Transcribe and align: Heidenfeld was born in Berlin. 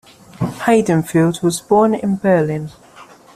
Heidenfeld 0.65 1.43
was 1.43 1.61
born 1.61 1.93
in 1.93 2.15
Berlin. 2.17 2.71